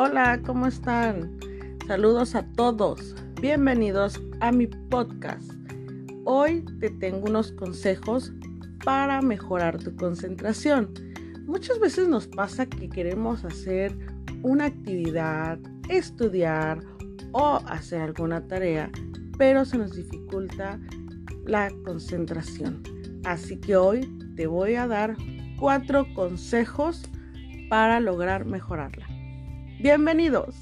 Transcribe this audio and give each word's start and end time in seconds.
Hola, 0.00 0.40
¿cómo 0.46 0.68
están? 0.68 1.40
Saludos 1.88 2.36
a 2.36 2.46
todos. 2.52 3.16
Bienvenidos 3.40 4.22
a 4.38 4.52
mi 4.52 4.68
podcast. 4.68 5.50
Hoy 6.24 6.64
te 6.78 6.88
tengo 6.88 7.26
unos 7.28 7.50
consejos 7.50 8.32
para 8.84 9.20
mejorar 9.22 9.76
tu 9.78 9.96
concentración. 9.96 10.94
Muchas 11.46 11.80
veces 11.80 12.06
nos 12.06 12.28
pasa 12.28 12.64
que 12.66 12.88
queremos 12.88 13.44
hacer 13.44 13.92
una 14.44 14.66
actividad, 14.66 15.58
estudiar 15.88 16.78
o 17.32 17.56
hacer 17.66 18.00
alguna 18.02 18.46
tarea, 18.46 18.92
pero 19.36 19.64
se 19.64 19.78
nos 19.78 19.96
dificulta 19.96 20.78
la 21.44 21.72
concentración. 21.84 22.84
Así 23.24 23.56
que 23.56 23.76
hoy 23.76 24.08
te 24.36 24.46
voy 24.46 24.76
a 24.76 24.86
dar 24.86 25.16
cuatro 25.58 26.06
consejos 26.14 27.02
para 27.68 27.98
lograr 27.98 28.44
mejorarla. 28.44 29.07
Bienvenidos. 29.80 30.56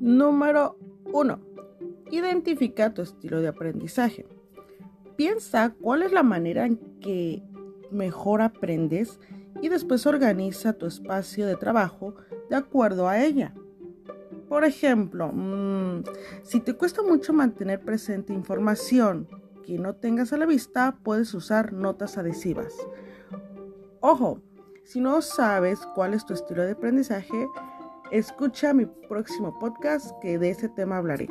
Número 0.00 0.76
1. 1.12 1.38
Identifica 2.10 2.92
tu 2.92 3.02
estilo 3.02 3.40
de 3.40 3.46
aprendizaje. 3.46 4.26
Piensa 5.16 5.76
cuál 5.80 6.02
es 6.02 6.10
la 6.10 6.24
manera 6.24 6.66
en 6.66 6.78
que 6.98 7.40
mejor 7.92 8.42
aprendes 8.42 9.20
y 9.62 9.68
después 9.68 10.04
organiza 10.04 10.72
tu 10.72 10.86
espacio 10.86 11.46
de 11.46 11.54
trabajo 11.54 12.16
de 12.50 12.56
acuerdo 12.56 13.08
a 13.08 13.22
ella. 13.24 13.54
Por 14.48 14.64
ejemplo, 14.64 15.30
mm, 15.32 16.04
si 16.42 16.60
te 16.60 16.74
cuesta 16.74 17.02
mucho 17.02 17.32
mantener 17.32 17.80
presente 17.80 18.32
información 18.32 19.28
que 19.64 19.78
no 19.78 19.94
tengas 19.94 20.32
a 20.32 20.38
la 20.38 20.46
vista, 20.46 20.98
puedes 21.02 21.34
usar 21.34 21.72
notas 21.72 22.16
adhesivas. 22.16 22.74
Ojo, 24.00 24.40
si 24.84 25.00
no 25.00 25.20
sabes 25.20 25.80
cuál 25.94 26.14
es 26.14 26.24
tu 26.24 26.32
estilo 26.32 26.64
de 26.64 26.72
aprendizaje, 26.72 27.46
escucha 28.10 28.72
mi 28.72 28.86
próximo 28.86 29.58
podcast 29.58 30.12
que 30.22 30.38
de 30.38 30.50
ese 30.50 30.70
tema 30.70 30.96
hablaré. 30.96 31.28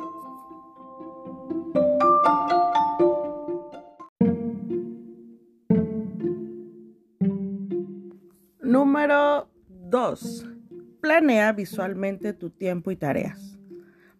Número 8.60 9.48
2. 9.68 10.57
Planea 11.00 11.52
visualmente 11.52 12.32
tu 12.32 12.50
tiempo 12.50 12.90
y 12.90 12.96
tareas. 12.96 13.56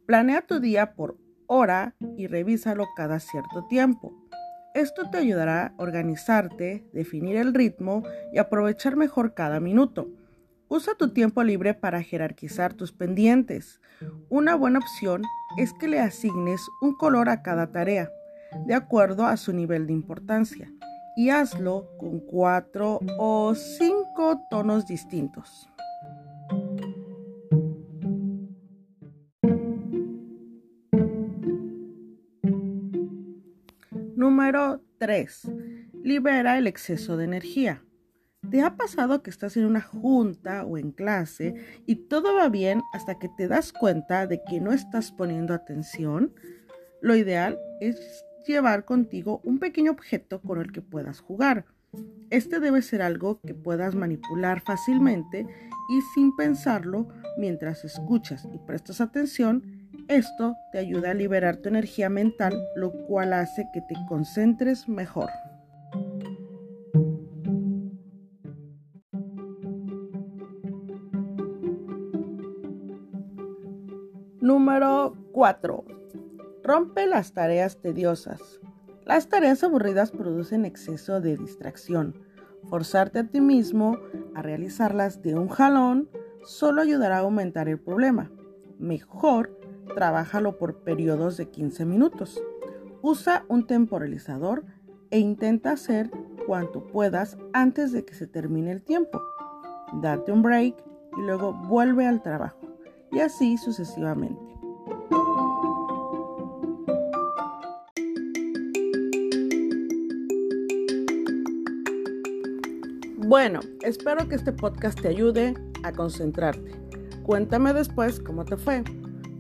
Planea 0.07 0.43
tu 0.43 0.61
día 0.61 0.95
por 0.95 1.19
hora 1.47 1.97
y 2.17 2.29
revísalo 2.29 2.87
cada 2.97 3.19
cierto 3.19 3.67
tiempo. 3.69 4.15
Esto 4.75 5.11
te 5.11 5.19
ayudará 5.19 5.67
a 5.67 5.75
organizarte, 5.79 6.87
definir 6.93 7.37
el 7.37 7.53
ritmo 7.53 8.05
y 8.33 8.39
aprovechar 8.39 8.95
mejor 8.95 9.35
cada 9.35 9.59
minuto. 9.59 10.09
Usa 10.69 10.95
tu 10.95 11.13
tiempo 11.13 11.43
libre 11.43 11.75
para 11.75 12.03
jerarquizar 12.03 12.75
tus 12.75 12.93
pendientes. 12.93 13.81
Una 14.29 14.55
buena 14.55 14.79
opción 14.79 15.23
es 15.57 15.73
que 15.81 15.89
le 15.89 15.99
asignes 15.99 16.61
un 16.81 16.95
color 16.95 17.29
a 17.29 17.43
cada 17.43 17.73
tarea, 17.73 18.09
de 18.67 18.75
acuerdo 18.75 19.27
a 19.27 19.37
su 19.37 19.53
nivel 19.53 19.89
de 19.89 19.95
importancia 19.95 20.71
y 21.17 21.31
hazlo 21.31 21.89
con 21.99 22.21
cuatro 22.21 23.01
o 23.19 23.53
cinco 23.57 24.43
tonos 24.49 24.87
distintos. 24.87 25.69
Número 34.19 34.83
3. 34.99 35.49
Libera 36.03 36.59
el 36.59 36.67
exceso 36.67 37.17
de 37.17 37.23
energía. 37.23 37.85
¿Te 38.51 38.63
ha 38.63 38.77
pasado 38.77 39.23
que 39.23 39.31
estás 39.31 39.57
en 39.57 39.65
una 39.65 39.81
junta 39.81 40.65
o 40.65 40.77
en 40.77 40.91
clase 40.91 41.55
y 41.87 41.95
todo 42.09 42.35
va 42.35 42.49
bien 42.49 42.83
hasta 42.93 43.21
que 43.21 43.29
te 43.29 43.47
das 43.47 43.73
cuenta 43.73 44.27
de 44.27 44.43
que 44.43 44.61
no 44.61 44.73
estás 44.73 45.13
poniendo 45.13 45.55
atención? 45.55 46.35
Lo 47.01 47.15
ideal 47.15 47.61
es 47.81 48.25
llevar 48.45 48.85
contigo 48.85 49.41
un 49.45 49.61
pequeño 49.61 49.93
objeto 49.93 50.43
con 50.43 50.61
el 50.61 50.73
que 50.73 50.83
puedas 50.83 51.21
jugar. 51.21 51.67
Este 52.31 52.59
debe 52.59 52.83
ser 52.83 53.03
algo 53.03 53.41
que 53.47 53.55
puedas 53.55 53.95
manipular 53.95 54.63
fácilmente 54.63 55.47
y 55.89 56.01
sin 56.17 56.35
pensarlo 56.35 57.07
mientras 57.37 57.85
escuchas 57.85 58.49
y 58.53 58.59
prestas 58.67 59.01
atención. 59.01 59.78
Esto 60.09 60.57
te 60.73 60.79
ayuda 60.79 61.11
a 61.11 61.15
liberar 61.15 61.57
tu 61.59 61.69
energía 61.69 62.09
mental, 62.09 62.55
lo 62.75 62.93
cual 63.07 63.35
hace 63.35 63.69
que 63.75 63.83
te 63.83 63.95
concentres 64.09 64.89
mejor. 64.89 65.29
Número 74.41 75.15
4. 75.33 75.85
Rompe 76.65 77.07
las 77.07 77.35
tareas 77.35 77.77
tediosas. 77.77 78.61
Las 79.05 79.29
tareas 79.29 79.63
aburridas 79.63 80.11
producen 80.11 80.65
exceso 80.65 81.21
de 81.21 81.37
distracción. 81.37 82.15
Forzarte 82.71 83.19
a 83.19 83.25
ti 83.25 83.43
mismo 83.43 83.99
a 84.35 84.41
realizarlas 84.41 85.21
de 85.21 85.35
un 85.35 85.49
jalón 85.49 86.09
solo 86.45 86.81
ayudará 86.81 87.19
a 87.19 87.21
aumentar 87.21 87.69
el 87.69 87.79
problema. 87.79 88.31
Mejor, 88.79 89.58
trabájalo 89.95 90.59
por 90.59 90.77
periodos 90.79 91.37
de 91.37 91.49
15 91.49 91.85
minutos. 91.85 92.43
Usa 93.03 93.45
un 93.49 93.67
temporalizador 93.67 94.65
e 95.11 95.19
intenta 95.19 95.73
hacer 95.73 96.11
cuanto 96.47 96.87
puedas 96.87 97.39
antes 97.53 97.93
de 97.93 98.05
que 98.05 98.15
se 98.15 98.27
termine 98.27 98.73
el 98.73 98.83
tiempo. 98.83 99.21
Date 100.01 100.33
un 100.33 100.43
break 100.43 100.75
y 101.17 101.21
luego 101.23 101.53
vuelve 101.53 102.07
al 102.07 102.23
trabajo. 102.23 102.59
Y 103.13 103.21
así 103.21 103.57
sucesivamente. 103.57 104.49
Bueno, 113.29 113.61
espero 113.83 114.27
que 114.27 114.37
este 114.37 114.53
podcast 114.53 114.99
te 114.99 115.09
ayude 115.09 115.55
a 115.83 115.93
concentrarte. 115.93 116.73
Cuéntame 117.25 117.75
después 117.75 118.21
cómo 118.21 118.47
te 118.47 118.57
fue. 118.57 118.83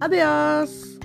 Adiós. 0.00 0.97